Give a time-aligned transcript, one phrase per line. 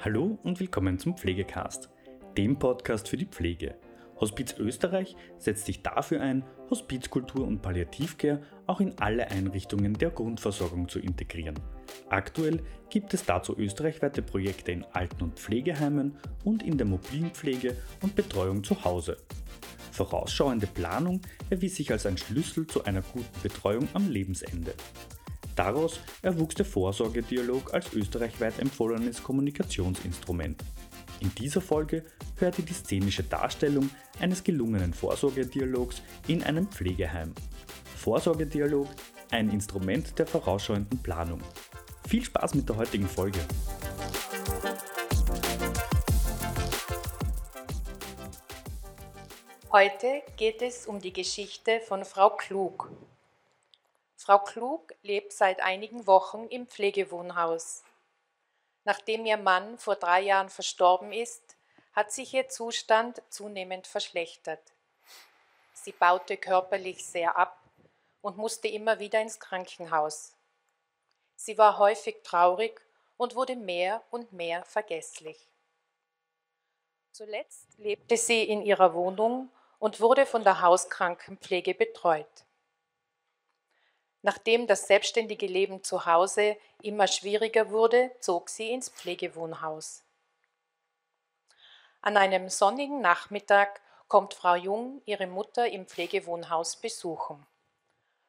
[0.00, 1.90] Hallo und willkommen zum Pflegecast,
[2.36, 3.74] dem Podcast für die Pflege.
[4.20, 10.88] Hospiz Österreich setzt sich dafür ein, Hospizkultur und Palliativcare auch in alle Einrichtungen der Grundversorgung
[10.88, 11.58] zu integrieren.
[12.10, 17.76] Aktuell gibt es dazu österreichweite Projekte in Alten- und Pflegeheimen und in der mobilen Pflege
[18.00, 19.16] und Betreuung zu Hause.
[19.90, 24.74] Vorausschauende Planung erwies sich als ein Schlüssel zu einer guten Betreuung am Lebensende.
[25.58, 30.62] Daraus erwuchs der Vorsorgedialog als österreichweit empfohlenes Kommunikationsinstrument.
[31.18, 32.04] In dieser Folge
[32.36, 33.90] hört ihr die szenische Darstellung
[34.20, 37.34] eines gelungenen Vorsorgedialogs in einem Pflegeheim.
[37.96, 38.86] Vorsorgedialog,
[39.32, 41.40] ein Instrument der vorausschauenden Planung.
[42.06, 43.40] Viel Spaß mit der heutigen Folge.
[49.72, 52.92] Heute geht es um die Geschichte von Frau Klug.
[54.28, 57.82] Frau Klug lebt seit einigen Wochen im Pflegewohnhaus.
[58.84, 61.56] Nachdem ihr Mann vor drei Jahren verstorben ist,
[61.94, 64.60] hat sich ihr Zustand zunehmend verschlechtert.
[65.72, 67.58] Sie baute körperlich sehr ab
[68.20, 70.34] und musste immer wieder ins Krankenhaus.
[71.34, 72.82] Sie war häufig traurig
[73.16, 75.38] und wurde mehr und mehr vergesslich.
[77.12, 82.44] Zuletzt lebte sie in ihrer Wohnung und wurde von der Hauskrankenpflege betreut.
[84.22, 90.02] Nachdem das selbstständige Leben zu Hause immer schwieriger wurde, zog sie ins Pflegewohnhaus.
[92.00, 97.46] An einem sonnigen Nachmittag kommt Frau Jung ihre Mutter im Pflegewohnhaus besuchen.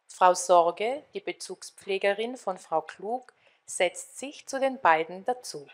[0.08, 3.34] Frau Sorge, die Bezugspflegerin von Frau Klug,
[3.66, 5.68] setzt sich zu den beiden dazu.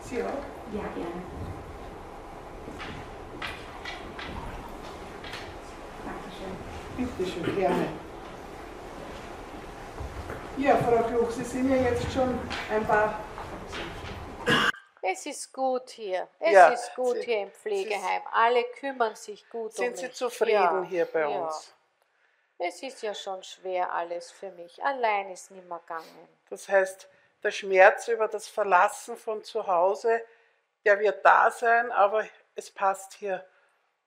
[0.00, 0.28] Sie auch?
[0.72, 1.22] Ja, gerne.
[6.04, 6.56] Dankeschön.
[6.96, 7.88] Bitte schön, gerne.
[10.58, 12.38] Ja, Frau Klug, Sie sind ja jetzt schon
[12.70, 13.20] ein paar.
[15.02, 16.26] Es ist gut hier.
[16.40, 18.22] Es Ja, ist gut Sie- hier im Pflegeheim.
[18.32, 20.00] Alle kümmern sich gut um Sind mich.
[20.00, 21.28] Sie zufrieden ja, hier bei ja.
[21.28, 21.72] uns?
[22.58, 24.82] Es ist ja schon schwer alles für mich.
[24.82, 26.28] Allein ist nimmer gegangen.
[26.48, 27.06] Das heißt,
[27.42, 30.22] der Schmerz über das Verlassen von zu Hause,
[30.84, 32.24] der wird da sein, aber
[32.54, 33.44] es passt hier.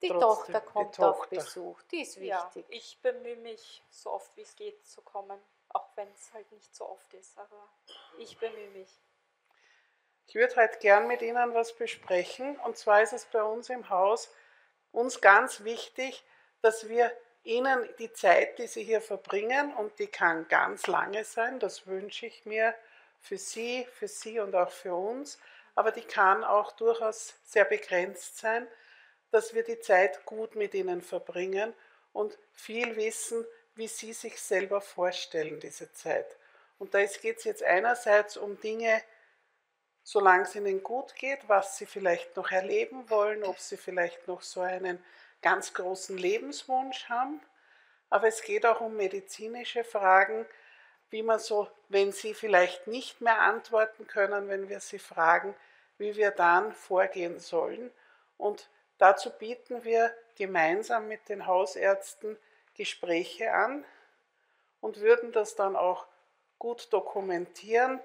[0.02, 1.36] Die Trotzdem, Tochter die kommt auf Tochter.
[1.36, 1.82] Besuch.
[1.92, 2.66] Die ist Ja, wichtig.
[2.70, 5.40] ich bemühe mich, so oft wie es geht, zu kommen.
[5.70, 7.70] Auch wenn es halt nicht so oft ist, aber
[8.18, 8.90] ich bemühe mich.
[10.28, 12.58] Ich würde heute gern mit Ihnen was besprechen.
[12.62, 14.34] Und zwar ist es bei uns im Haus
[14.92, 16.24] uns ganz wichtig,
[16.62, 17.12] dass wir
[17.44, 22.26] Ihnen die Zeit, die Sie hier verbringen, und die kann ganz lange sein, das wünsche
[22.26, 22.76] ich mir
[23.20, 25.40] für Sie, für Sie und auch für uns,
[25.76, 28.68] aber die kann auch durchaus sehr begrenzt sein,
[29.32, 31.74] dass wir die Zeit gut mit Ihnen verbringen
[32.14, 33.46] und viel wissen,
[33.76, 36.38] wie Sie sich selber vorstellen, diese Zeit.
[36.80, 39.04] Und da geht es jetzt einerseits um Dinge,
[40.04, 44.42] solange es ihnen gut geht, was sie vielleicht noch erleben wollen, ob sie vielleicht noch
[44.42, 45.04] so einen
[45.42, 47.42] ganz großen Lebenswunsch haben.
[48.10, 50.46] Aber es geht auch um medizinische Fragen,
[51.12, 55.56] wie man so, wenn sie vielleicht nicht mehr antworten können, wenn wir sie fragen,
[55.98, 57.92] wie wir dann vorgehen sollen.
[58.38, 62.38] Und dazu bieten wir gemeinsam mit den Hausärzten
[62.76, 63.84] Gespräche an
[64.80, 66.06] und würden das dann auch
[66.60, 68.00] gut dokumentieren,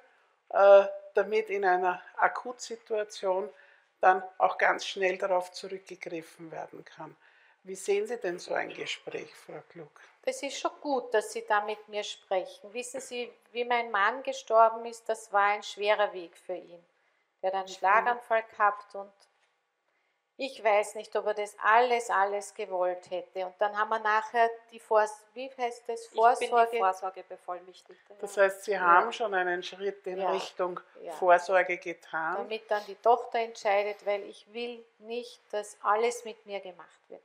[0.48, 3.50] äh, damit in einer Akutsituation
[4.00, 7.16] dann auch ganz schnell darauf zurückgegriffen werden kann.
[7.62, 10.00] Wie sehen Sie denn so ein Gespräch, Frau Klug?
[10.22, 12.72] Das ist schon gut, dass Sie da mit mir sprechen.
[12.74, 16.84] Wissen Sie, wie mein Mann gestorben ist, das war ein schwerer Weg für ihn.
[17.40, 19.12] Er hat einen Schlaganfall gehabt und
[20.36, 23.46] ich weiß nicht, ob er das alles, alles gewollt hätte.
[23.46, 26.02] Und dann haben wir nachher die Vors wie heißt das?
[26.02, 26.70] Ich bin Vorsorge.
[26.72, 28.14] die Vorsorgebevollmächtigte.
[28.20, 28.42] Das ja.
[28.42, 30.30] heißt, Sie haben schon einen Schritt in Ja.
[30.32, 31.12] Richtung Ja.
[31.12, 32.36] Vorsorge getan.
[32.36, 37.22] damit dann die Tochter entscheidet, weil ich will nicht, dass alles mit mir gemacht wird.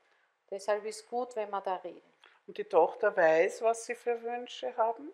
[0.52, 2.02] Deshalb ist gut, wenn wir da reden.
[2.48, 5.12] Und die Tochter weiß, was Sie für Wünsche haben.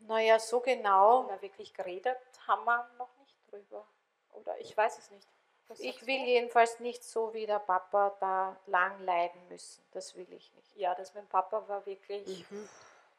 [0.00, 1.26] Naja, so genau.
[1.28, 2.16] Na, wirklich geredet
[2.46, 3.86] haben wir noch nicht drüber.
[4.32, 5.28] Oder ich weiß es nicht.
[5.78, 9.82] Ich will jedenfalls nicht so wie der Papa da lang leiden müssen.
[9.92, 10.76] Das will ich nicht.
[10.76, 12.68] Ja, das mit dem Papa war wirklich, Mhm.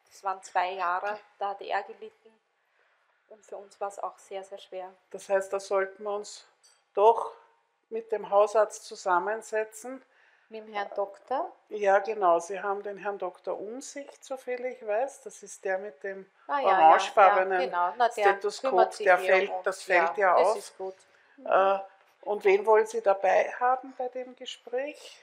[0.10, 2.34] das waren zwei Jahre, da hat er gelitten.
[3.30, 4.94] Und für uns war es auch sehr, sehr schwer.
[5.12, 6.46] Das heißt, da sollten wir uns
[6.94, 7.32] doch
[7.90, 10.04] mit dem Hausarzt zusammensetzen.
[10.50, 11.50] Mit dem Herrn Doktor?
[11.70, 12.40] Ja, genau.
[12.40, 13.58] Sie haben den Herrn Dr.
[13.58, 15.22] Umsicht, soviel ich weiß.
[15.22, 17.94] Das ist der mit dem Ah, ja, orangefarbenen ja, genau.
[17.98, 18.94] Na, der Stethoskop.
[18.94, 20.58] sich Der fällt, um das fällt ja, Das auf.
[20.58, 20.96] ist gut.
[21.46, 21.80] Äh,
[22.22, 25.20] und wen wollen Sie dabei haben bei dem Gespräch?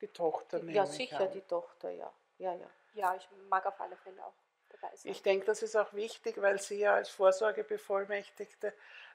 [0.00, 1.32] Die Tochter nehme Ja, ich sicher, an.
[1.32, 2.12] die Tochter, ja.
[2.38, 2.66] Ja, ja.
[2.94, 4.34] Ja, ich mag auf alle Fälle auch
[4.68, 5.12] dabei sein.
[5.12, 8.72] Ich denke, das ist auch wichtig, weil Sie ja als Vorsorgebevollmächtigte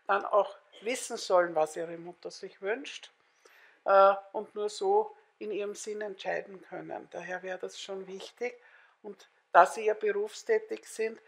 [0.07, 3.12] dann auch wissen sollen, was Ihre Mutter sich wünscht
[3.86, 7.07] äh, und nur so in ihrem Sinn entscheiden können.
[7.12, 8.60] Daher wäre das schon wichtig.
[9.01, 11.19] Und da Sie ja berufstätig sind,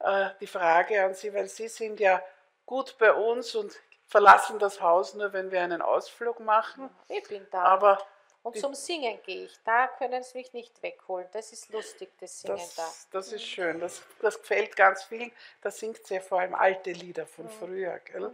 [0.00, 2.22] äh, die Frage an Sie, weil Sie sind ja
[2.66, 3.78] gut bei uns und
[4.10, 6.90] verlassen das Haus nur, wenn wir einen Ausflug machen.
[7.08, 7.62] Ich bin da.
[7.62, 7.98] Aber
[8.42, 9.58] und zum Singen gehe ich.
[9.64, 11.28] Da können sie mich nicht wegholen.
[11.32, 12.82] Das ist lustig, das Singen da.
[12.82, 13.80] das, das ist schön.
[13.80, 15.30] Das, das gefällt ganz vielen.
[15.60, 17.98] Da singt sie ja vor allem alte Lieder von früher.
[17.98, 18.32] Gell?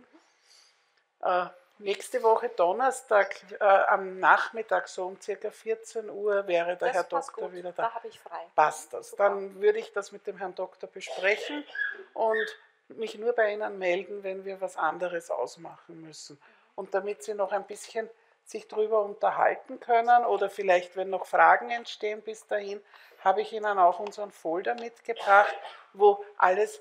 [1.23, 1.47] Äh,
[1.79, 7.05] nächste Woche Donnerstag äh, am Nachmittag, so um circa 14 Uhr, wäre der das Herr
[7.05, 7.53] Doktor gut.
[7.53, 7.95] wieder Da da.
[7.95, 8.47] habe ich frei.
[8.55, 9.11] Passt das.
[9.11, 9.25] Super.
[9.29, 11.65] Dann würde ich das mit dem Herrn Doktor besprechen
[12.15, 16.39] und mich nur bei Ihnen melden, wenn wir was anderes ausmachen müssen.
[16.75, 18.09] Und damit Sie noch ein bisschen
[18.45, 22.81] sich darüber unterhalten können oder vielleicht, wenn noch Fragen entstehen bis dahin,
[23.21, 25.55] habe ich Ihnen auch unseren Folder mitgebracht,
[25.93, 26.81] wo alles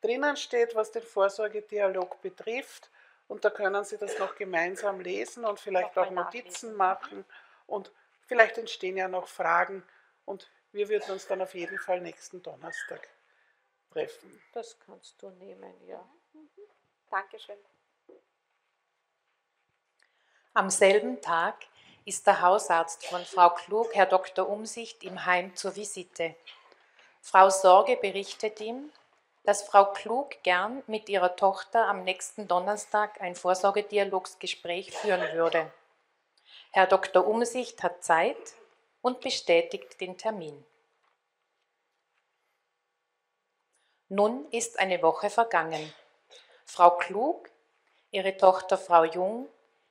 [0.00, 2.90] drinnen steht, was den Vorsorgedialog betrifft.
[3.28, 7.24] Und da können Sie das noch gemeinsam lesen und vielleicht auch Notizen machen.
[7.66, 7.92] Und
[8.26, 9.82] vielleicht entstehen ja noch Fragen.
[10.24, 13.08] Und wir würden uns dann auf jeden Fall nächsten Donnerstag
[13.92, 14.42] treffen.
[14.52, 16.04] Das kannst du nehmen, ja.
[17.10, 17.58] Dankeschön.
[20.54, 21.56] Am selben Tag
[22.04, 24.48] ist der Hausarzt von Frau Klug, Herr Dr.
[24.48, 26.34] Umsicht, im Heim zur Visite.
[27.20, 28.90] Frau Sorge berichtet ihm,
[29.44, 35.72] dass Frau Klug gern mit ihrer Tochter am nächsten Donnerstag ein Vorsorgedialogsgespräch führen würde.
[36.72, 37.26] Herr Dr.
[37.26, 38.54] Umsicht hat Zeit
[39.00, 40.64] und bestätigt den Termin.
[44.14, 45.90] Nun ist eine Woche vergangen.
[46.66, 47.48] Frau Klug,
[48.10, 49.48] ihre Tochter Frau Jung,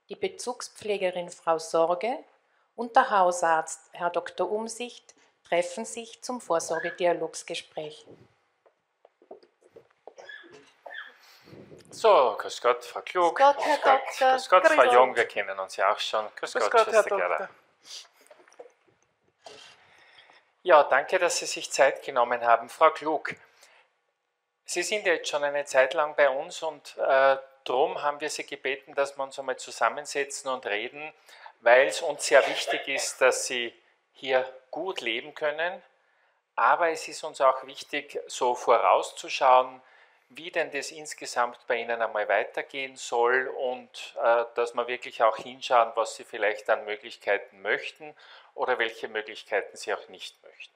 [0.09, 2.23] die Bezugspflegerin Frau Sorge
[2.75, 4.51] und der Hausarzt Herr Dr.
[4.51, 8.05] Umsicht treffen sich zum Vorsorgedialogsgespräch.
[11.89, 13.35] So, grüß Gott, Frau Klug.
[13.35, 14.31] Grüß Gott, Herr Doktor.
[14.33, 14.93] Grüß Gott, Frau Grüß Gott.
[14.93, 16.27] Jung, wir kennen uns ja auch schon.
[16.35, 17.03] Grüß, Grüß Gott, Gott, Herr.
[17.03, 17.49] Doktor.
[20.61, 22.69] Ja, danke, dass Sie sich Zeit genommen haben.
[22.69, 23.35] Frau Klug,
[24.71, 27.35] Sie sind ja jetzt schon eine Zeit lang bei uns und äh,
[27.65, 31.11] darum haben wir Sie gebeten, dass wir uns einmal zusammensetzen und reden,
[31.59, 33.73] weil es uns sehr wichtig ist, dass Sie
[34.13, 35.83] hier gut leben können.
[36.55, 39.81] Aber es ist uns auch wichtig, so vorauszuschauen,
[40.29, 45.35] wie denn das insgesamt bei Ihnen einmal weitergehen soll und äh, dass wir wirklich auch
[45.35, 48.15] hinschauen, was Sie vielleicht an Möglichkeiten möchten
[48.55, 50.73] oder welche Möglichkeiten Sie auch nicht möchten.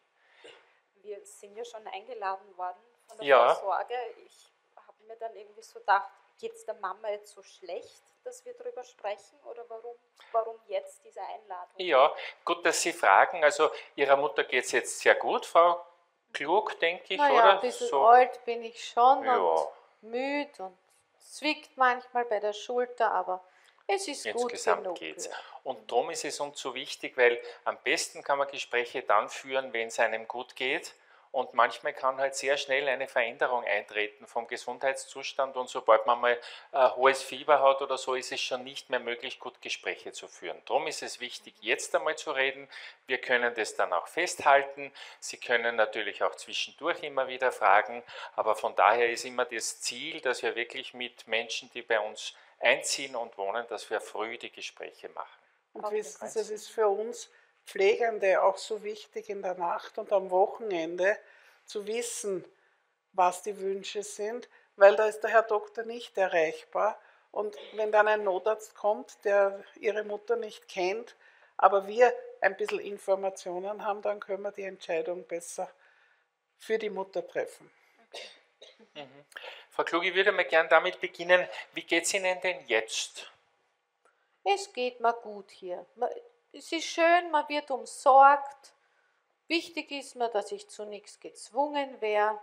[1.01, 3.55] Wir sind ja schon eingeladen worden von der Ja.
[3.55, 3.95] Vorsorge.
[4.25, 6.09] Ich habe mir dann irgendwie so gedacht,
[6.39, 9.95] geht es der Mama jetzt so schlecht, dass wir darüber sprechen oder warum,
[10.31, 11.75] warum jetzt diese Einladung?
[11.77, 12.13] Ja,
[12.43, 13.43] gut, dass Sie fragen.
[13.43, 15.85] Also Ihrer Mutter geht es jetzt sehr gut, Frau
[16.33, 17.51] Klug, denke ich, Naja, oder?
[17.53, 19.37] ein bisschen alt bin ich schon Ja.
[19.37, 19.67] und
[20.01, 20.77] müde und
[21.19, 23.41] zwickt manchmal bei der Schulter, aber
[23.87, 25.27] es ist gut Insgesamt geht's.
[25.27, 25.33] ja.
[25.63, 29.71] Und darum ist es uns so wichtig, weil am besten kann man Gespräche dann führen,
[29.73, 30.93] wenn es einem gut geht.
[31.35, 36.39] Und manchmal kann halt sehr schnell eine Veränderung eintreten vom Gesundheitszustand und sobald man mal
[36.71, 40.29] äh, hohes Fieber hat oder so, ist es schon nicht mehr möglich, gut Gespräche zu
[40.29, 40.57] führen.
[40.65, 42.69] Darum ist es wichtig, jetzt einmal zu reden.
[43.05, 44.93] Wir können das dann auch festhalten.
[45.19, 48.01] Sie können natürlich auch zwischendurch immer wieder fragen,
[48.37, 52.33] aber von daher ist immer das Ziel, dass wir wirklich mit Menschen, die bei uns
[52.61, 55.37] einziehen und wohnen, dass wir früh die Gespräche machen.
[55.73, 57.29] Und wissen Sie, es ist für uns
[57.65, 61.17] Pflegende auch so wichtig in der Nacht und am Wochenende
[61.65, 62.45] zu wissen,
[63.13, 66.99] was die Wünsche sind, weil da ist der Herr Doktor nicht erreichbar.
[67.31, 71.15] Und wenn dann ein Notarzt kommt, der Ihre Mutter nicht kennt,
[71.57, 75.69] aber wir ein bisschen Informationen haben, dann können wir die Entscheidung besser
[76.57, 77.69] für die Mutter treffen.
[79.69, 83.31] Frau Klug, ich würde mal gern damit beginnen, wie geht es Ihnen denn jetzt?
[84.43, 85.85] Es geht mir gut hier.
[86.57, 88.73] Es ist schön, man wird umsorgt.
[89.47, 92.39] Wichtig ist mir, dass ich zu nichts gezwungen wäre.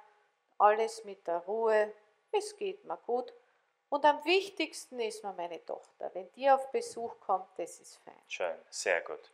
[0.59, 1.91] Alles mit der Ruhe.
[2.31, 3.33] Es geht mir gut.
[3.89, 6.11] Und am wichtigsten ist mir meine Tochter.
[6.13, 8.23] Wenn die auf Besuch kommt, das ist fein.
[8.29, 9.31] Schön, sehr gut.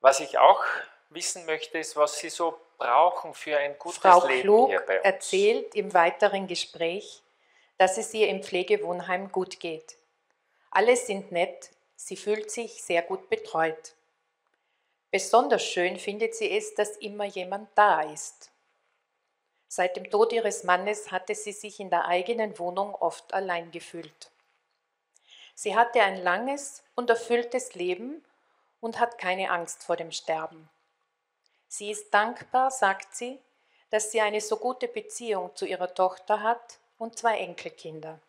[0.00, 0.64] Was ich auch
[1.10, 4.96] wissen möchte, ist, was Sie so brauchen für ein gutes Frau Leben Klug hier bei
[4.96, 5.04] uns.
[5.04, 7.22] erzählt im weiteren Gespräch,
[7.76, 9.98] dass es ihr im Pflegewohnheim gut geht.
[10.70, 13.94] Alle sind nett, sie fühlt sich sehr gut betreut.
[15.10, 18.50] Besonders schön findet sie es, dass immer jemand da ist.
[19.66, 24.30] Seit dem Tod ihres Mannes hatte sie sich in der eigenen Wohnung oft allein gefühlt.
[25.54, 28.24] Sie hatte ein langes und erfülltes Leben
[28.80, 30.70] und hat keine Angst vor dem Sterben.
[31.66, 33.40] Sie ist dankbar, sagt sie,
[33.90, 38.20] dass sie eine so gute Beziehung zu ihrer Tochter hat und zwei Enkelkinder.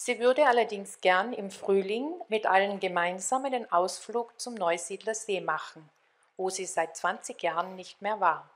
[0.00, 5.90] Sie würde allerdings gern im Frühling mit allen gemeinsam einen Ausflug zum Neusiedler See machen,
[6.36, 8.48] wo sie seit 20 Jahren nicht mehr war.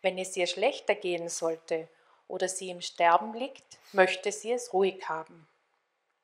[0.00, 1.88] Wenn es ihr schlechter gehen sollte
[2.28, 5.48] oder sie im Sterben liegt, möchte sie es ruhig haben.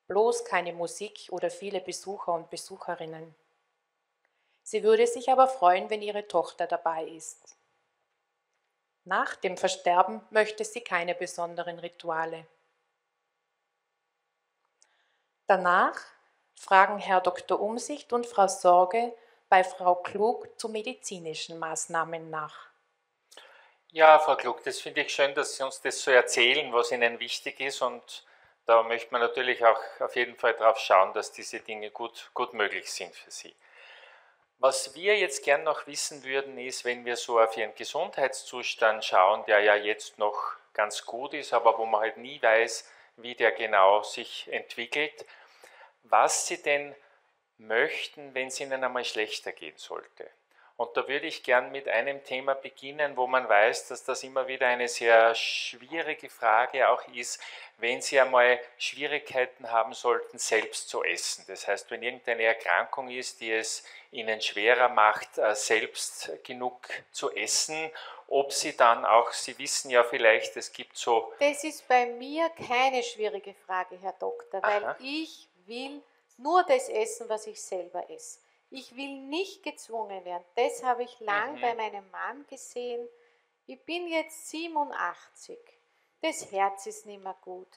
[0.06, 3.34] Bloß keine Musik oder viele Besucher und Besucherinnen.
[4.62, 7.56] Sie würde sich aber freuen, wenn ihre Tochter dabei ist.
[9.02, 12.46] Nach dem Versterben möchte sie keine besonderen Rituale.
[15.46, 15.96] Danach
[16.54, 17.60] fragen Herr Dr.
[17.60, 19.14] Umsicht und Frau Sorge
[19.48, 22.66] bei Frau Klug zu medizinischen Maßnahmen nach.
[23.92, 27.20] Ja, Frau Klug, das finde ich schön, dass Sie uns das so erzählen, was Ihnen
[27.20, 27.80] wichtig ist.
[27.80, 28.26] Und
[28.66, 32.52] da möchte man natürlich auch auf jeden Fall darauf schauen, dass diese Dinge gut, gut
[32.52, 33.54] möglich sind für Sie.
[34.58, 39.44] Was wir jetzt gern noch wissen würden, ist, wenn wir so auf Ihren Gesundheitszustand schauen,
[39.46, 43.52] der ja jetzt noch ganz gut ist, aber wo man halt nie weiß, wie der
[43.52, 45.26] genau sich entwickelt,
[46.02, 46.94] was Sie denn
[47.58, 50.30] möchten, wenn es Ihnen einmal schlechter gehen sollte.
[50.76, 54.46] Und da würde ich gern mit einem Thema beginnen, wo man weiß, dass das immer
[54.46, 57.40] wieder eine sehr schwierige Frage auch ist,
[57.78, 61.44] wenn Sie einmal Schwierigkeiten haben sollten, selbst zu essen.
[61.48, 67.34] Das heißt, wenn irgendeine Erkrankung ist, die es Ihnen schwerer macht, äh, selbst genug zu
[67.34, 67.90] essen,
[68.28, 71.32] ob Sie dann auch, Sie wissen ja vielleicht, es gibt so.
[71.38, 74.96] Das ist bei mir keine schwierige Frage, Herr Doktor, weil Aha.
[75.00, 76.02] ich will
[76.36, 78.40] nur das essen, was ich selber esse.
[78.70, 80.44] Ich will nicht gezwungen werden.
[80.56, 81.60] Das habe ich lang mhm.
[81.60, 83.08] bei meinem Mann gesehen.
[83.66, 85.58] Ich bin jetzt 87.
[86.22, 87.68] Das Herz ist nicht mehr gut.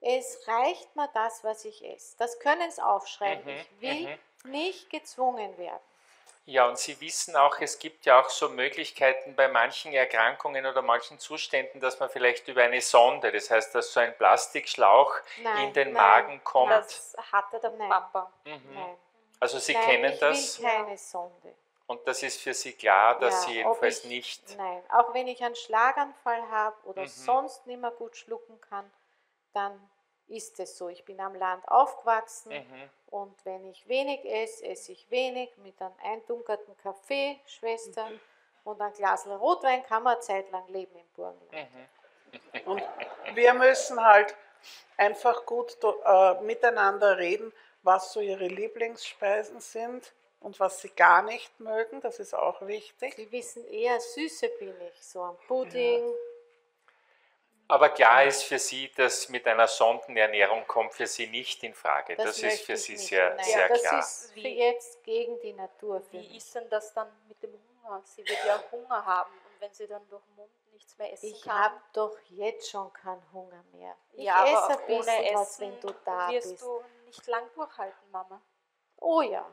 [0.00, 2.16] Es reicht mir das, was ich esse.
[2.18, 3.44] Das können Sie aufschreiben.
[3.44, 3.60] Mhm.
[3.60, 4.50] Ich will mhm.
[4.50, 5.80] nicht gezwungen werden.
[6.44, 10.80] Ja, und Sie wissen auch, es gibt ja auch so Möglichkeiten bei manchen Erkrankungen oder
[10.80, 15.68] manchen Zuständen, dass man vielleicht über eine Sonde, das heißt, dass so ein Plastikschlauch nein,
[15.68, 16.70] in den nein, Magen kommt.
[16.70, 18.32] Das hatte der Papa.
[18.46, 18.62] Mhm.
[18.72, 18.96] Nein.
[19.40, 20.60] Also Sie nein, kennen ich das?
[20.60, 21.54] Will keine Sonde.
[21.86, 24.56] Und das ist für Sie klar, dass ja, Sie jedenfalls ich, nicht.
[24.58, 27.08] Nein, auch wenn ich einen Schlaganfall habe oder mhm.
[27.08, 28.90] sonst nicht mehr gut schlucken kann,
[29.54, 29.90] dann
[30.26, 30.88] ist es so.
[30.88, 32.90] Ich bin am Land aufgewachsen mhm.
[33.06, 38.20] und wenn ich wenig esse, esse ich wenig mit einem eindunkerten Kaffee, Schwester, mhm.
[38.64, 41.70] und ein Glas Rotwein kann man eine Zeit lang leben im Burgenland.
[41.72, 42.60] Mhm.
[42.66, 42.82] Und
[43.34, 44.36] wir müssen halt
[44.98, 47.50] einfach gut äh, miteinander reden
[47.88, 53.14] was so ihre Lieblingsspeisen sind und was sie gar nicht mögen, das ist auch wichtig.
[53.16, 56.06] Sie wissen eher, süße bin ich, so ein Pudding.
[56.06, 56.14] Ja.
[57.70, 62.14] Aber klar ist für Sie, dass mit einer Sondenernährung kommt für Sie nicht in Frage.
[62.16, 63.44] Das, das ist für Sie sehr, Nein.
[63.44, 63.96] sehr ja, das klar.
[63.96, 66.02] Das ist für jetzt gegen die Natur.
[66.10, 68.02] Wie ist denn das dann mit dem Hunger?
[68.04, 71.26] Sie wird ja Hunger haben und wenn sie dann durch den Mund nichts mehr essen
[71.26, 71.56] ich kann.
[71.56, 73.94] Ich habe doch jetzt schon keinen Hunger mehr.
[74.12, 76.62] Ich ja, esse ein bisschen was, wenn du da wirst bist.
[76.62, 78.40] Du nicht lang durchhalten, Mama.
[78.96, 79.44] Oh ja,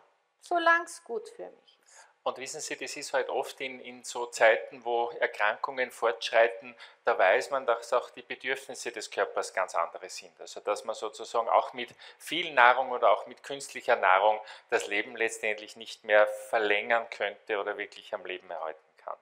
[0.42, 2.08] solange es gut für mich ist.
[2.24, 7.18] Und wissen Sie, das ist halt oft in, in so Zeiten, wo Erkrankungen fortschreiten, da
[7.18, 10.34] weiß man, dass auch die Bedürfnisse des Körpers ganz andere sind.
[10.42, 15.16] Also dass man sozusagen auch mit viel Nahrung oder auch mit künstlicher Nahrung das Leben
[15.16, 19.18] letztendlich nicht mehr verlängern könnte oder wirklich am Leben erhalten kann.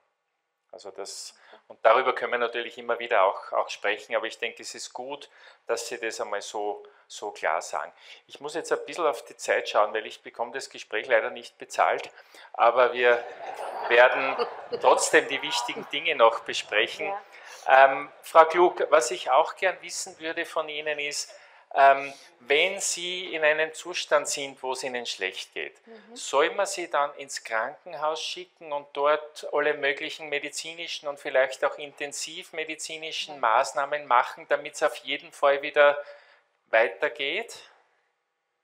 [0.72, 1.38] Also das,
[1.68, 4.94] und darüber können wir natürlich immer wieder auch, auch sprechen, aber ich denke, es ist
[4.94, 5.30] gut,
[5.68, 7.92] dass Sie das einmal so so klar sagen.
[8.28, 11.30] Ich muss jetzt ein bisschen auf die Zeit schauen, weil ich bekomme das Gespräch leider
[11.30, 12.10] nicht bezahlt,
[12.54, 13.24] aber wir
[13.90, 14.36] werden
[14.82, 17.08] trotzdem die wichtigen Dinge noch besprechen.
[17.08, 17.86] Ja.
[17.86, 21.34] Ähm, Frau Klug, was ich auch gern wissen würde von Ihnen ist,
[21.76, 26.16] ähm, wenn Sie in einem Zustand sind, wo es Ihnen schlecht geht, mhm.
[26.16, 31.78] soll man Sie dann ins Krankenhaus schicken und dort alle möglichen medizinischen und vielleicht auch
[31.78, 33.40] intensivmedizinischen.
[33.40, 35.98] Maßnahmen machen, damit es auf jeden Fall wieder
[36.74, 37.72] weitergeht?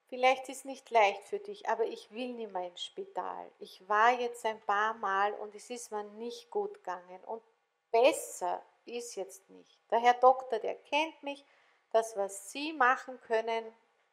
[0.09, 3.51] Vielleicht ist es nicht leicht für dich, aber ich will nicht mehr ins Spital.
[3.59, 7.23] Ich war jetzt ein paar Mal und es ist mir nicht gut gegangen.
[7.25, 7.43] Und
[7.91, 9.79] besser ist jetzt nicht.
[9.91, 11.45] Der Herr Doktor, der kennt mich,
[11.91, 13.65] das, was Sie machen können,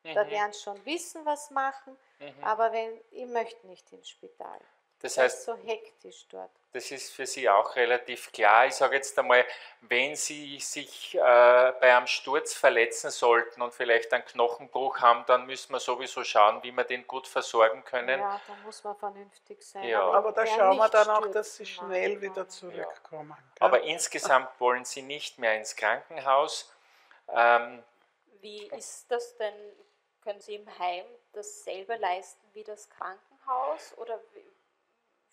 [0.02, 0.14] mhm.
[0.14, 1.96] da werden Sie schon wissen, was machen.
[2.18, 2.44] Mhm.
[2.44, 4.60] Aber wenn, ich möchte nicht ins Spital.
[5.00, 6.50] Das heißt, das ist so hektisch dort.
[6.72, 8.66] Das ist für Sie auch relativ klar.
[8.66, 9.44] Ich sage jetzt einmal,
[9.82, 15.46] wenn Sie sich äh, bei einem Sturz verletzen sollten und vielleicht einen Knochenbruch haben, dann
[15.46, 18.20] müssen wir sowieso schauen, wie wir den gut versorgen können.
[18.20, 19.84] Ja, da muss man vernünftig sein.
[19.84, 20.02] Ja.
[20.02, 22.22] Aber, aber da schauen wir dann auch, dass Sie schnell machen.
[22.22, 23.36] wieder zurückkommen.
[23.60, 23.66] Ja.
[23.66, 26.72] Aber insgesamt wollen Sie nicht mehr ins Krankenhaus.
[27.28, 27.82] Ähm,
[28.40, 29.54] wie ist das denn?
[30.22, 33.96] Können Sie im Heim dasselbe leisten wie das Krankenhaus?
[33.96, 34.20] Oder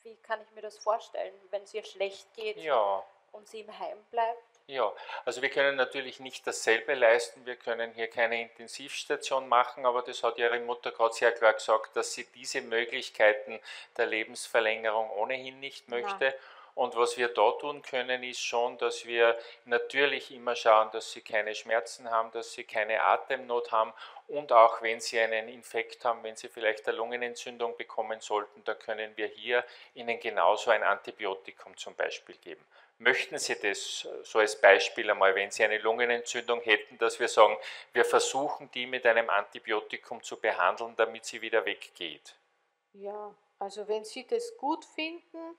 [0.04, 3.80] wie kann ich mir das vorstellen, wenn es ihr schlecht geht Ja, und sie im
[3.80, 4.42] Heim bleibt?
[4.68, 4.92] ja.
[5.26, 7.46] Also wir können natürlich nicht dasselbe leisten.
[7.46, 11.96] Wir können hier keine Intensivstation machen, aber das hat Ihre Mutter gerade sehr klar gesagt,
[11.96, 13.60] dass sie diese Möglichkeiten
[13.98, 16.34] der Lebensverlängerung ohnehin nicht möchte.
[16.76, 21.22] Und was wir da tun können, ist schon, dass wir natürlich immer schauen, dass sie
[21.22, 23.94] keine Schmerzen haben, dass sie keine Atemnot haben
[24.28, 28.80] und auch wenn sie einen Infekt haben, wenn sie vielleicht eine Lungenentzündung bekommen sollten, dann
[28.80, 29.64] können wir hier
[29.94, 32.66] ihnen genauso ein Antibiotikum zum Beispiel geben.
[33.00, 37.58] Möchten Sie das so als Beispiel einmal, wenn Sie eine Lungenentzündung hätten, dass wir sagen,
[37.92, 42.36] wir versuchen die mit einem Antibiotikum zu behandeln, damit sie wieder weggeht?
[42.94, 45.58] Ja, also wenn Sie das gut finden,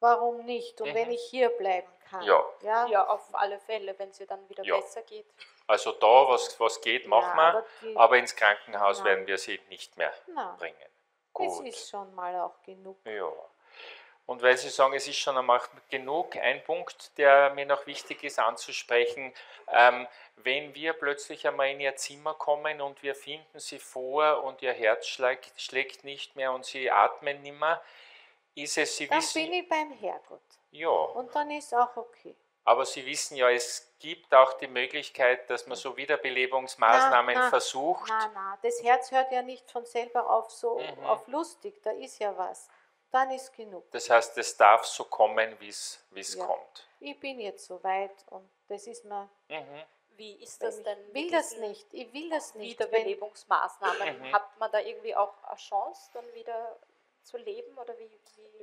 [0.00, 0.80] warum nicht?
[0.80, 1.14] Und wenn Mhm.
[1.14, 2.22] ich hier bleiben kann.
[2.24, 2.44] Ja.
[2.62, 4.76] Ja, Ja, auf alle Fälle, wenn es ihr dann wieder Ja.
[4.76, 5.26] besser geht.
[5.66, 9.06] Also da, was, was geht, machen Ja, wir, aber ins Krankenhaus Nein.
[9.06, 10.76] werden wir sie nicht mehr na, bringen.
[10.78, 10.88] das
[11.32, 11.66] Gut.
[11.68, 12.98] ist schon mal auch genug.
[13.04, 13.30] Ja.
[14.26, 18.22] Und weil Sie sagen, es ist schon einmal genug, ein Punkt, der mir noch wichtig
[18.22, 19.34] ist anzusprechen,
[19.68, 24.62] ähm, wenn wir plötzlich einmal in Ihr Zimmer kommen und wir finden Sie vor und
[24.62, 27.82] Ihr Herz schlägt, schlägt nicht mehr und Sie atmen nicht mehr,
[28.62, 30.40] ist es, Sie Dann wissen, bin ich beim Herrgott.
[30.70, 32.34] ja, Und dann ist auch okay.
[32.64, 37.48] aber Sie wissen ja, es gibt auch die Möglichkeit, dass man so Wiederbelebungsmaßnahmen Na, na,
[37.50, 38.08] versucht.
[38.08, 41.04] Na, na, das Herz hört ja nicht von selber auf so Mhm.
[41.06, 42.68] auf lustig, da ist ja was.
[43.10, 43.90] Dann ist genug.
[43.90, 45.98] Das heißt, es darf so kommen, wie es
[46.34, 46.46] Ja.
[46.46, 46.86] kommt.
[47.00, 49.28] Ich bin jetzt so weit und das ist mir.
[49.48, 49.82] Mhm.
[50.16, 50.98] Wie ist das ich denn?
[51.14, 51.86] will mit das nicht.
[51.92, 52.78] Ich will das nicht.
[52.78, 54.18] Wiederbelebungsmaßnahmen.
[54.20, 54.32] Mhm.
[54.32, 56.78] Hat man da irgendwie auch eine Chance, dann wieder
[57.30, 58.10] zu leben oder wie,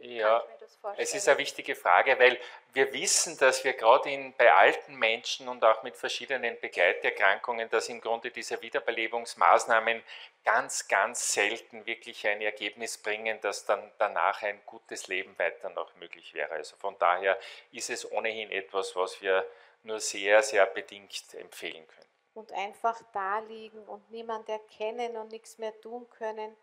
[0.02, 1.04] wie Ja, kann ich mir das vorstellen?
[1.04, 2.40] Es ist eine wichtige Frage, weil
[2.74, 7.90] wir wissen, dass wir gerade in, bei alten Menschen und auch mit verschiedenen Begleiterkrankungen, dass
[7.90, 10.04] im Grunde diese Wiederbelebungsmaßnahmen
[10.44, 15.96] ganz, ganz selten wirklich ein Ergebnis bringen, dass dann danach ein gutes Leben weiter noch
[15.96, 16.52] möglich wäre.
[16.52, 17.38] Also von daher
[17.72, 19.46] ist es ohnehin etwas, was wir
[19.84, 22.08] nur sehr, sehr bedingt empfehlen können.
[22.34, 26.56] und einfach da liegen und niemand erkennen und nichts mehr tun können,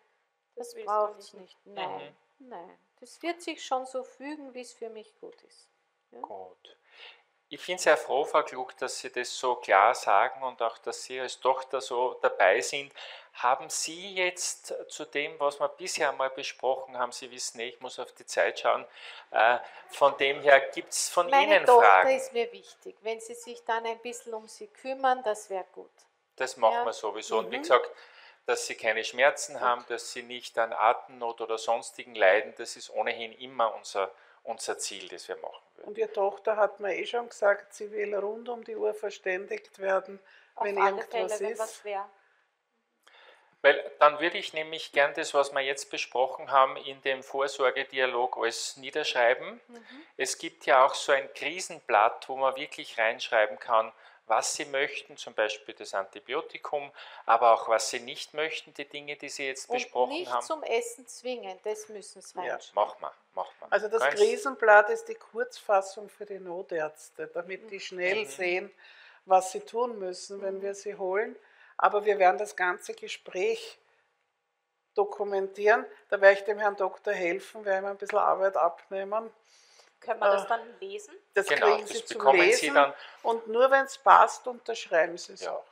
[0.56, 1.56] das, Das braucht es nicht.
[1.66, 1.76] nicht.
[1.76, 2.78] Nein, nein.
[3.00, 5.68] Das wird sich schon so fügen, wie es für mich gut ist.
[6.22, 6.76] Gut.
[7.50, 11.04] Ich bin sehr froh, Frau Klug, dass Sie das so klar sagen und auch, dass
[11.04, 12.92] Sie als Tochter so dabei sind.
[13.34, 17.80] Haben Sie jetzt zu dem, was wir bisher mal besprochen haben, Sie wissen, eh, ich
[17.80, 18.84] muss auf die Zeit schauen,
[19.32, 22.10] äh, von dem her gibt es von Meine Ihnen Tochter Fragen?
[22.10, 22.96] ist mir wichtig.
[23.02, 25.90] Wenn Sie sich dann ein bisschen um sie kümmern, das wäre gut.
[26.36, 26.84] Das machen Ja.
[26.86, 27.38] wir sowieso.
[27.38, 27.62] Und wie Mhm.
[27.62, 27.90] gesagt,
[28.46, 32.90] dass Sie keine Schmerzen haben, dass Sie nicht an Atemnot oder sonstigen leiden, das ist
[32.90, 34.11] ohnehin immer unser,
[34.42, 35.88] unser Ziel, das wir machen würden.
[35.88, 39.78] Und Ihre Tochter hat mir eh schon gesagt, sie will rund um die Uhr verständigt
[39.78, 40.20] werden,
[40.54, 41.59] Auf wenn alle irgendwas Fälle, wenn ist.
[41.59, 42.04] was wäre.
[43.62, 48.37] Weil dann würde ich nämlich gern das, was wir jetzt besprochen haben, in dem Vorsorgedialog
[48.37, 49.59] alles niederschreiben.
[50.18, 53.90] Es gibt ja auch so ein Krisenblatt, wo man wirklich reinschreiben kann,
[54.26, 56.90] was Sie möchten, zum Beispiel das Antibiotikum,
[57.26, 60.42] aber auch was Sie nicht möchten, die Dinge, die Sie jetzt Und besprochen nicht haben.
[60.46, 62.52] zum Essen zwingen, das müssen Sie Ja.
[62.54, 62.74] reinschreiben.
[62.74, 63.66] Mach mal, mach mal.
[63.70, 68.28] Also das Ganz- Krisenblatt ist die Kurzfassung für die Notärzte, damit die schnell Mhm.
[68.28, 68.74] sehen,
[69.26, 71.37] was sie tun müssen, wenn wir sie holen.
[71.76, 73.78] Aber wir werden das ganze Gespräch
[74.94, 75.84] dokumentieren.
[76.08, 79.32] Da werde ich dem Herrn Doktor helfen, werde ihm ein bisschen Arbeit abnehmen.
[80.04, 80.48] Können wir das Ah.
[80.48, 81.14] dann lesen?
[81.34, 82.74] Das Genau, kriegen das Sie zum bekommen Sie Lesen.
[82.74, 82.94] dann.
[83.22, 85.52] Und nur wenn es passt, unterschreiben Sie es Ja.
[85.52, 85.64] auch.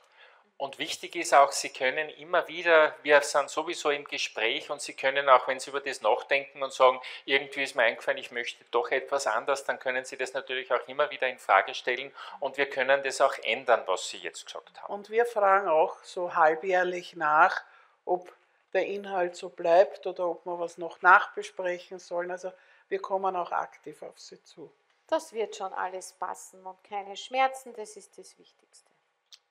[0.59, 4.95] Und wichtig ist auch, Sie können immer wieder, wir sind sowieso im Gespräch und Sie
[4.95, 8.65] können auch, wenn Sie über das nachdenken und sagen, irgendwie ist mir eingefallen, ich möchte
[8.71, 12.59] doch etwas anders, dann können Sie das natürlich auch immer wieder in Frage stellen und
[12.59, 14.93] wir können das auch ändern, was Sie jetzt gesagt haben.
[14.93, 17.63] Und wir fragen auch so halbjährlich nach,
[18.05, 18.33] ob
[18.73, 22.31] der Inhalt so bleibt oder ob wir was noch nachbesprechen sollen.
[22.31, 22.53] Also
[22.93, 24.71] wir kommen auch aktiv auf Sie zu.
[25.07, 28.91] Das wird schon alles passen und keine Schmerzen, das ist das Wichtigste.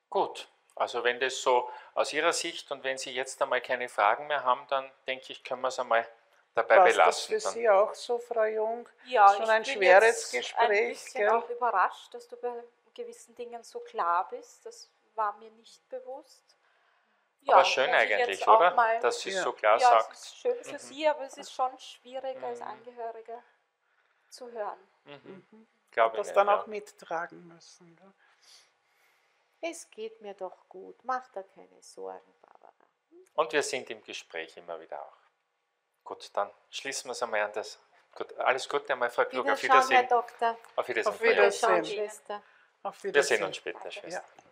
[0.08, 4.28] Gut, also wenn das so aus Ihrer Sicht und wenn Sie jetzt einmal keine Fragen
[4.28, 6.06] mehr haben, dann denke ich, können wir es einmal
[6.54, 7.34] dabei Passt das belassen.
[7.36, 8.88] für Dann- Sie auch so, Frau Jung?
[9.06, 11.30] Ja, Schon ich ein bin schweres jetzt ein Gespräch, bisschen gell?
[11.30, 12.52] auch überrascht, dass du bei
[12.94, 14.64] gewissen Dingen so klar bist.
[14.64, 16.56] Das war mir nicht bewusst.
[17.48, 18.74] Aber schön eigentlich, oder?
[18.74, 19.42] Mal, Dass Sie Ja.
[19.42, 20.12] so klar ja, sagt.
[20.12, 20.78] es ist schön für Mhm.
[20.78, 22.66] Sie, aber es ist schon schwierig als Mhm.
[22.66, 23.42] Angehörige
[24.30, 24.78] zu hören.
[25.04, 25.66] Mhm.
[25.90, 26.58] Glaube Das dann ja.
[26.60, 27.96] auch mittragen müssen.
[27.96, 28.12] Gell?
[29.70, 32.72] Es geht mir doch gut, mach da keine Sorgen, Barbara.
[33.34, 35.16] Und wir sind im Gespräch immer wieder auch.
[36.04, 37.78] Gut, dann schließen wir es einmal an das.
[38.14, 39.48] Gut, alles Gute einmal, Frau Klug.
[39.48, 40.08] Auf Wiederschauen, Herr Wiedersehen.
[40.08, 40.58] Doktor.
[40.76, 41.12] Auf Wiedersehen.
[41.14, 41.20] Auf.
[41.22, 41.84] Wiedersehen.
[41.84, 42.42] Schwester.
[42.82, 43.36] Auf Wir Wiedersehen.
[43.38, 44.10] sehen uns später, Schwester.
[44.36, 44.51] Ja.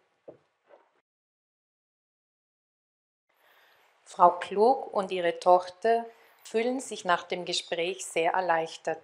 [4.11, 6.05] Frau Klug und ihre Tochter
[6.43, 8.99] fühlen sich nach dem Gespräch sehr erleichtert.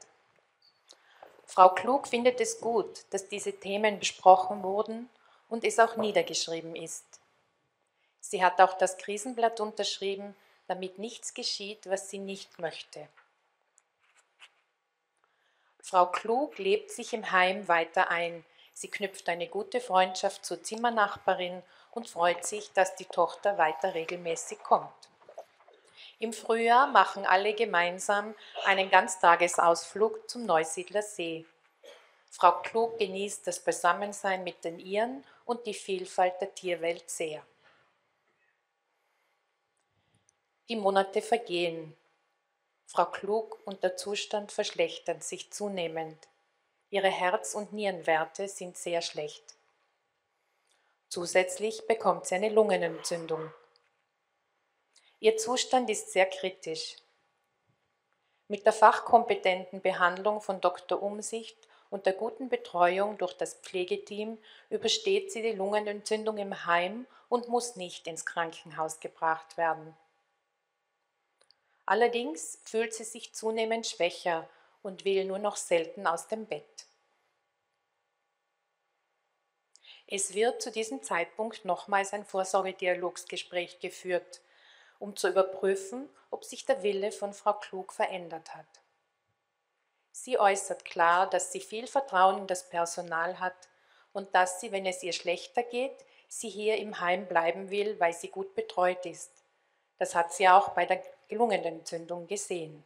[1.45, 5.09] Frau Klug findet es gut, dass diese Themen besprochen wurden
[5.49, 7.07] und es auch niedergeschrieben ist.
[8.19, 10.35] Sie hat auch das Krisenblatt unterschrieben,
[10.66, 13.09] damit nichts geschieht, was sie nicht möchte.
[15.79, 18.45] Frau Klug lebt sich im Heim weiter ein.
[18.73, 21.62] Sie knüpft eine gute Freundschaft zur Zimmernachbarin
[21.96, 24.92] und freut sich, dass die Tochter weiter regelmäßig kommt.
[26.18, 28.35] Im Frühjahr machen alle gemeinsam
[28.66, 31.46] einen Ganztagesausflug zum Neusiedler See.
[32.30, 37.42] Frau Klug genießt das Beisammensein mit den Iren und die Vielfalt der Tierwelt sehr.
[40.68, 41.96] Die Monate vergehen.
[42.87, 46.18] Frau Klug und der Zustand verschlechtern sich zunehmend.
[46.90, 49.56] Ihre Herz- und Nierenwerte sind sehr schlecht.
[51.16, 53.50] Zusätzlich bekommt sie eine Lungenentzündung.
[55.18, 56.96] Ihr Zustand ist sehr kritisch.
[58.48, 61.02] Mit der fachkompetenten Behandlung von Dr.
[61.02, 61.57] Umsicht
[61.88, 64.37] und der guten Betreuung durch das Pflegeteam
[64.68, 69.96] übersteht sie die Lungenentzündung im Heim und muss nicht ins Krankenhaus gebracht werden.
[71.87, 74.46] Allerdings fühlt sie sich zunehmend schwächer
[74.83, 76.86] und will nur noch selten aus dem Bett.
[80.09, 84.40] Es wird zu diesem Zeitpunkt nochmals ein Vorsorgedialogsgespräch geführt,
[85.01, 88.66] um zu überprüfen, ob sich der Wille von Frau Klug verändert hat.
[90.12, 93.69] Sie äußert klar, dass sie viel Vertrauen in das Personal hat
[94.12, 98.12] und dass sie, wenn es ihr schlechter geht, sie hier im Heim bleiben will, weil
[98.12, 99.31] sie gut betreut ist.
[99.99, 102.85] Das hat sie auch bei der Lungenentzündung gesehen.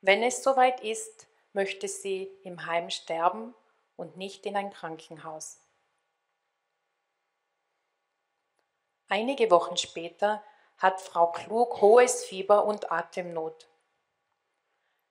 [0.00, 3.54] Wenn es soweit ist, möchte sie im Heim sterben
[3.96, 5.58] und nicht in ein Krankenhaus.
[9.08, 10.42] Einige Wochen später
[10.78, 13.68] hat Frau Klug hohes Fieber und Atemnot.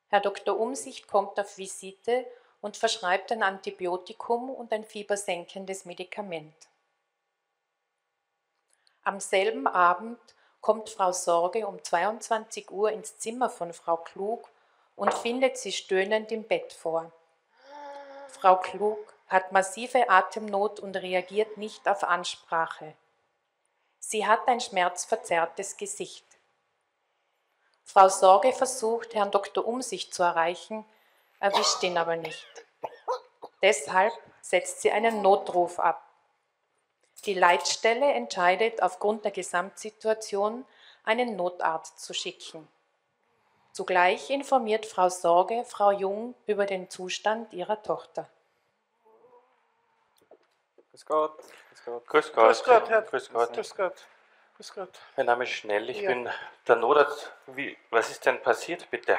[0.08, 0.60] Herr Dr.
[0.60, 2.26] Umsicht kommt auf Visite
[2.60, 6.56] und verschreibt ein Antibiotikum und ein fiebersenkendes Medikament.
[9.04, 10.20] Am selben Abend
[10.62, 14.50] kommt Frau Sorge um 22 Uhr ins Zimmer von Frau Klug
[14.96, 17.12] und findet sie stöhnend im Bett vor.
[18.32, 22.96] Frau Klug hat massive Atemnot und reagiert nicht auf Ansprache.
[24.00, 26.26] Sie hat ein schmerzverzerrtes Gesicht.
[27.84, 29.66] Frau Sorge versucht, Herrn Dr.
[29.66, 30.86] Umsicht zu erreichen,
[31.40, 32.48] erwischt ihn aber nicht.
[33.62, 36.04] Deshalb setzt sie einen Notruf ab.
[37.26, 40.66] Die Leitstelle entscheidet aufgrund der Gesamtsituation,
[41.04, 42.68] einen Notarzt zu schicken.
[43.74, 48.28] Zugleich informiert Frau Sorge Frau Jung über den Zustand ihrer Tochter.
[50.92, 51.38] Grüß Gott.
[51.70, 52.08] Grüß Gott.
[52.08, 52.46] Grüß Gott.
[52.48, 53.02] Grüß Gott, Herr.
[53.04, 53.54] Grüß Gott.
[53.54, 54.08] Grüß Gott.
[54.58, 55.00] Grüß Gott.
[55.16, 56.10] Mein Name ist Schnell, ich Ja.
[56.10, 56.30] bin
[56.68, 57.32] der Notarzt.
[57.48, 59.18] Wie, was ist denn passiert, bitte?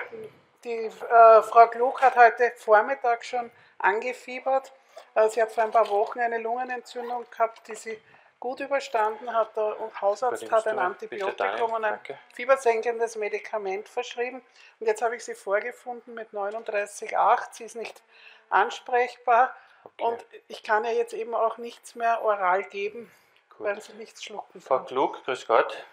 [0.65, 4.71] Die äh, Frau Klug hat heute Vormittag schon angefiebert.
[5.15, 8.01] Äh, sie hat vor ein paar Wochen eine Lungenentzündung gehabt, die sie
[8.43, 9.57] gut überstanden hat.
[9.57, 12.19] Der Hausarzt hat ein Antibiotikum und ein Danke.
[12.35, 14.43] fiebersenkendes Medikament verschrieben.
[14.81, 17.53] Und jetzt habe ich sie vorgefunden mit 39,8.
[17.53, 18.03] Sie ist nicht
[18.51, 19.55] ansprechbar.
[19.85, 20.05] Okay.
[20.05, 23.13] Und ich kann ihr jetzt eben auch nichts mehr oral geben,
[23.51, 23.69] Gut.
[23.69, 24.87] weil sie nichts schlucken Frau kann.
[24.87, 25.87] Klug, grüß Gott.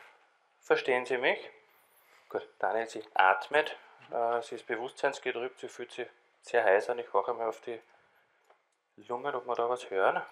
[0.59, 1.51] Verstehen Sie mich?
[2.29, 3.77] Gut, Daniel, sie atmet.
[4.11, 6.07] Äh, sie ist bewusstseinsgetrübt, sie fühlt sich
[6.41, 6.97] sehr heiß an.
[6.97, 7.79] Ich horche mal auf die
[9.07, 10.23] Lungen, ob wir da was hören.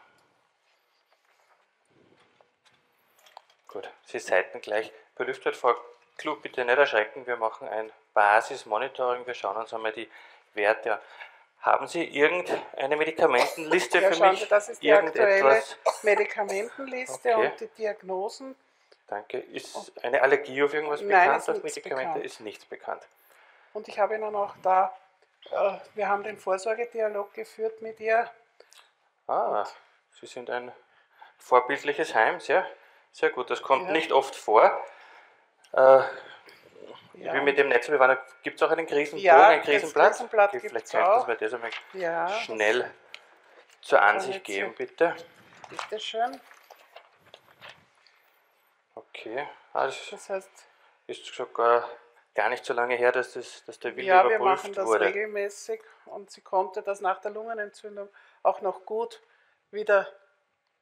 [3.67, 5.55] Gut, Sie seiten gleich belüftet.
[5.55, 5.75] Frau
[6.17, 7.27] Klug, bitte nicht erschrecken.
[7.27, 9.25] Wir machen ein Basismonitoring.
[9.27, 10.09] Wir schauen uns einmal die
[10.53, 10.99] Werte an.
[11.61, 14.39] Haben Sie irgendeine Medikamentenliste Ja, für mich?
[14.41, 15.61] Sie, das ist die aktuelle?
[16.03, 17.47] Medikamentenliste Okay.
[17.47, 18.55] und die Diagnosen.
[19.07, 19.39] Danke.
[19.39, 21.49] Ist eine Allergie auf irgendwas Nein, bekannt?
[21.49, 22.25] auf Medikamente bekannt.
[22.25, 23.01] ist nichts bekannt.
[23.73, 24.95] Und ich habe Ihnen auch da,
[25.51, 28.29] äh, wir haben den Vorsorgedialog geführt mit ihr.
[29.27, 29.65] Ah,
[30.19, 30.71] Sie sind ein
[31.37, 32.65] vorbildliches Heim, sehr,
[33.17, 33.49] sehr gut.
[33.49, 33.91] Das kommt Ja.
[33.91, 34.65] nicht oft vor.
[35.73, 36.01] Äh,
[37.19, 39.65] Ja, Wie mit dem Netz, wir waren, gibt es auch einen Krisenbogen, Ja, ein das
[39.65, 40.21] Krisenblatt?
[40.21, 41.25] Okay, Vielleicht auch.
[41.25, 42.91] Sie mir das einmal ja schnell
[43.81, 45.15] zur Ansicht geben, hier- bitte.
[45.67, 46.39] bitteschön.
[48.93, 50.49] Okay, ah, das heißt,
[51.07, 51.89] ist sogar
[52.35, 54.85] gar nicht so lange her, dass, das, dass der Wille ja, wir überprüft machen das
[54.85, 55.05] wurde.
[55.05, 58.09] regelmäßig und sie konnte das nach der Lungenentzündung
[58.43, 59.23] auch noch gut
[59.71, 60.07] wieder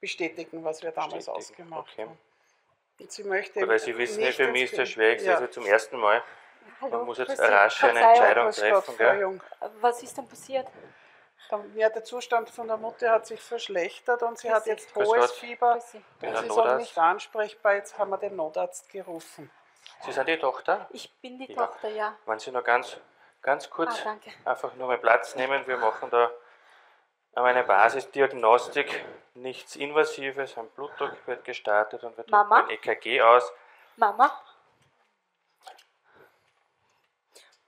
[0.06, 1.38] bestätigen, was wir damals Bestätigen,
[1.74, 2.04] ausgemacht okay.
[2.04, 2.18] haben.
[3.00, 5.40] Und sie möchte weil Sie wissen ja, nicht für mich ist das sehe ja.
[5.40, 6.22] es zum ersten Mal.
[6.80, 8.98] Hallo, Man muss jetzt rasch eine Entscheidung treffen.
[8.98, 9.42] Gell?
[9.82, 10.68] Was ist denn passiert?
[11.50, 14.94] Dann- Ja, der Zustand von der Mutter hat sich verschlechtert und sie Grüß hat jetzt
[14.94, 15.32] Grüß hohes Gott.
[15.32, 15.80] Fieber.
[15.82, 15.98] Sie.
[16.22, 17.74] Und sie ist auch nicht ansprechbar.
[17.76, 19.50] Jetzt haben wir den Notarzt gerufen.
[20.06, 20.88] Sie sind die Tochter?
[20.92, 21.66] Ich bin die Ja.
[21.66, 22.16] Tochter, ja.
[22.26, 22.98] Wenn Sie noch ganz,
[23.42, 24.32] ganz Ah, kurz danke.
[24.46, 25.66] einfach nur mal Platz nehmen.
[25.68, 26.30] Wir machen da
[27.44, 30.58] eine Basisdiagnostik, nichts Invasives.
[30.58, 32.64] Ein Blutdruck wird gestartet und wir drücken Mama?
[32.64, 33.52] ein EKG aus.
[33.98, 34.32] Mama?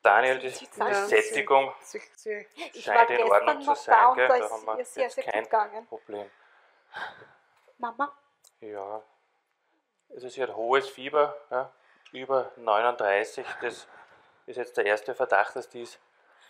[0.01, 4.15] Daniel, die, die Ja, Sättigung Sie, Sie, Ich scheint in Ordnung zu sein, da und
[4.15, 4.27] gell?
[4.30, 5.86] da Da ist haben wir jetzt sehr kein gegangen.
[5.88, 6.32] Problem.
[7.77, 8.17] Mama?
[8.62, 9.01] Ja,
[10.10, 11.71] also sie hat hohes Fieber, ja,
[12.13, 13.45] über 39.
[13.62, 13.88] Das
[14.45, 15.99] ist jetzt der erste Verdacht, dass dies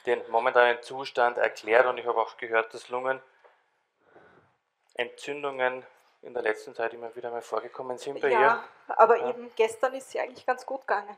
[0.07, 1.85] den momentanen Zustand erklärt.
[1.85, 5.85] Und ich habe auch gehört, dass Lungenentzündungen
[6.21, 9.29] in der letzten Zeit immer wieder mal vorgekommen sind bei Ja, aber Ja.
[9.29, 11.15] eben gestern ist sie eigentlich ganz gut gegangen.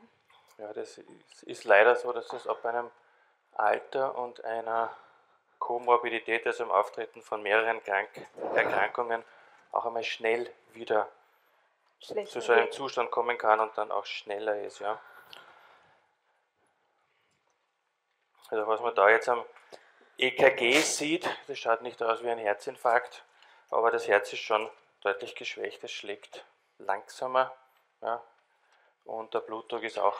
[0.58, 0.66] ihr.
[0.66, 2.90] Ja, das ist, ist leider so, dass das ab einem
[3.54, 4.94] Alter und einer
[5.58, 8.08] Komorbidität, also im Auftreten von mehreren Krank
[8.54, 9.24] Erkrankungen,
[9.72, 11.08] auch einmal schnell wieder
[12.00, 12.32] Schlecht.
[12.32, 15.00] zu so einem Zustand kommen kann und dann auch schneller ist, ja.
[18.50, 19.44] Also was man da jetzt am
[20.18, 23.24] EKG sieht, das schaut nicht aus wie ein Herzinfarkt,
[23.70, 24.68] aber das Herz ist schon
[25.02, 26.44] deutlich geschwächt, es schlägt
[26.78, 27.54] langsamer,
[28.02, 28.22] ja.
[29.04, 30.18] Und der Blutdruck ist auch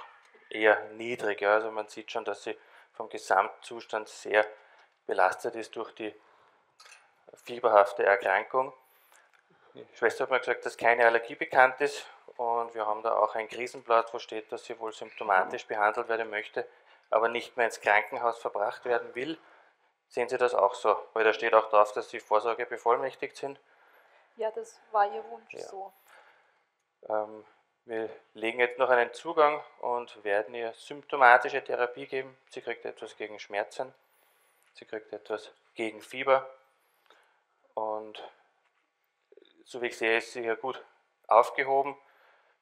[0.48, 1.42] eher niedrig.
[1.42, 2.56] Also man sieht schon, dass sie
[2.92, 4.46] vom Gesamtzustand sehr
[5.06, 6.14] belastet ist durch die
[7.44, 8.72] fieberhafte Erkrankung.
[9.74, 13.34] Die Schwester hat mir gesagt, dass keine Allergie bekannt ist und wir haben da auch
[13.34, 16.66] ein Krisenblatt, wo steht, dass sie wohl symptomatisch behandelt werden möchte,
[17.10, 19.38] aber nicht mehr ins Krankenhaus verbracht werden will.
[20.08, 20.96] Sehen Sie das auch so?
[21.12, 23.60] Weil da steht auch drauf, dass Sie Vorsorge bevollmächtigt sind.
[24.36, 25.62] Ja, das war ihr Wunsch Ja.
[25.62, 25.92] so.
[27.08, 27.44] Ähm,
[27.84, 32.36] wir legen jetzt noch einen Zugang und werden ihr symptomatische Therapie geben.
[32.50, 33.94] Sie kriegt etwas gegen Schmerzen,
[34.74, 36.48] sie kriegt etwas gegen Fieber
[37.74, 38.22] und
[39.64, 40.84] so wie ich sehe, ist sie hier gut
[41.26, 41.96] aufgehoben.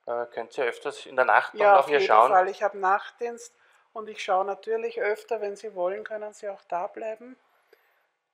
[0.07, 2.31] Äh, könnt ihr öfters in der Nacht ja, nach auf ihr jeden schauen?
[2.31, 2.49] Fall.
[2.49, 3.55] Ich habe Nachtdienst
[3.93, 7.37] und ich schaue natürlich öfter, wenn Sie wollen, können Sie auch da bleiben.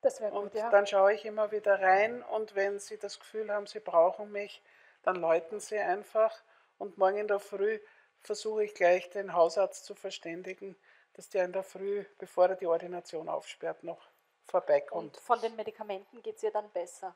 [0.02, 0.70] Das wäre Und gut, ja.
[0.70, 4.62] dann schaue ich immer wieder rein und wenn Sie das Gefühl haben, Sie brauchen mich,
[5.02, 6.34] dann läuten Sie einfach
[6.78, 7.78] und morgen in der Früh
[8.20, 10.76] versuche ich gleich den Hausarzt zu verständigen,
[11.14, 14.08] dass der in der Früh, bevor er die Ordination aufsperrt, noch
[14.44, 15.16] vorbeikommt.
[15.16, 17.14] Und von den Medikamenten geht es ihr dann besser.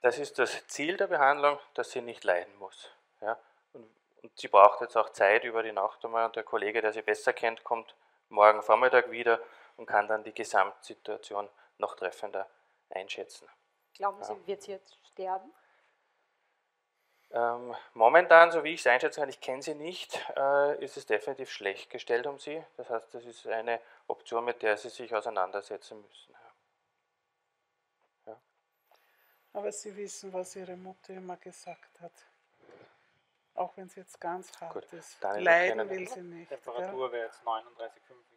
[0.00, 2.90] Das ist das Ziel der Behandlung, dass sie nicht leiden muss.
[3.20, 3.38] Ja?
[3.72, 3.88] Und,
[4.26, 7.02] und sie braucht jetzt auch Zeit über die Nacht einmal und der Kollege, der sie
[7.02, 7.94] besser kennt, kommt
[8.28, 9.40] morgen Vormittag wieder
[9.76, 12.48] und kann dann die Gesamtsituation noch treffender
[12.90, 13.48] einschätzen.
[13.94, 14.24] Glauben Ja.
[14.24, 15.52] Sie, wird sie jetzt sterben?
[17.30, 21.06] Ähm, momentan, so wie ich es einschätzen kann, ich kenne sie nicht, äh, ist es
[21.06, 22.64] definitiv schlecht gestellt um sie.
[22.76, 26.34] Das heißt, das ist eine Option, mit der sie sich auseinandersetzen müssen.
[29.52, 32.12] Aber Sie wissen, was Ihre Mutter immer gesagt hat.
[33.56, 35.22] Auch wenn es jetzt ganz hart Gut, ist.
[35.22, 36.48] Daniel, Leiden will sie nicht.
[36.50, 37.90] Temperatur wäre jetzt 39,5,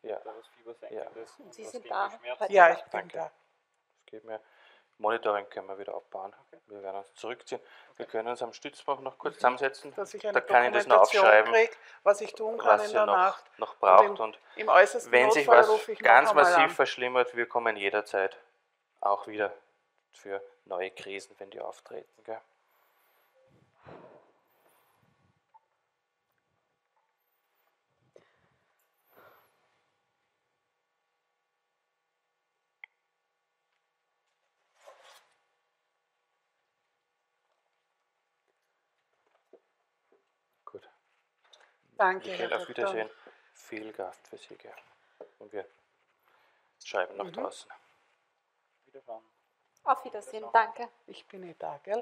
[0.03, 0.19] Ja.
[0.19, 1.35] da was Fiebersenkendes.
[1.39, 2.11] Und und Sie was sind da?
[2.47, 3.17] Ja, ich bin Danke.
[3.17, 3.23] da.
[3.25, 4.39] Das geht mir.
[4.97, 6.35] Monitoring können wir wieder abbauen.
[6.67, 7.61] Wir werden uns zurückziehen.
[7.95, 9.93] Wir können uns am Stützpunkt noch kurz zusammensetzen.
[9.95, 12.87] Dass ich Da eine kann ich das noch aufschreiben, kriege, was ich tun kann was
[12.87, 13.59] in der noch, Nacht.
[13.59, 14.03] noch braucht.
[14.05, 16.69] im, Und Im äußersten wenn sich Notfall was rufe ich noch ganz massiv an.
[16.69, 18.37] verschlimmert, wir kommen jederzeit
[18.99, 19.53] auch wieder
[20.11, 22.23] für neue Krisen, wenn die auftreten.
[22.25, 22.41] Gell?
[40.65, 40.87] Gut.
[41.99, 42.93] Danke, Michael, Herr auf Doktor.
[42.93, 43.09] Wiedersehen.
[43.53, 44.55] Viel Kraft für Sie.
[44.55, 44.73] Gell?
[45.39, 45.65] Und wir
[46.81, 47.33] schreiben nach Mhm.
[47.33, 47.69] draußen.
[48.85, 49.23] Wiederschauen.
[49.83, 50.87] Auf Wiedersehen, danke.
[51.07, 52.01] Ich bin eh da, gell?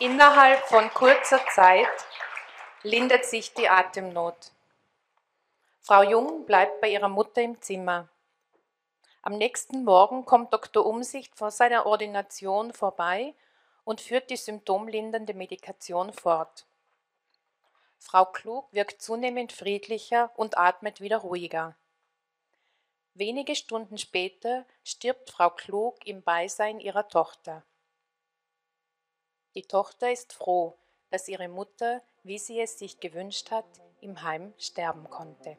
[0.00, 1.86] Innerhalb von kurzer Zeit
[2.82, 4.50] lindert sich die Atemnot.
[5.90, 8.08] Frau Jung bleibt bei ihrer Mutter im Zimmer.
[9.22, 10.86] Am nächsten Morgen kommt Dr.
[10.86, 13.34] Umsicht vor seiner Ordination vorbei
[13.82, 16.64] und führt die symptomlindernde Medikation fort.
[17.98, 21.74] Frau Klug wirkt zunehmend friedlicher und atmet wieder ruhiger.
[23.14, 27.64] Wenige Stunden später stirbt Frau Klug im Beisein ihrer Tochter.
[29.56, 30.76] Die Tochter ist froh,
[31.10, 33.66] dass ihre Mutter, wie sie es sich gewünscht hat,
[34.00, 35.58] im Heim sterben konnte.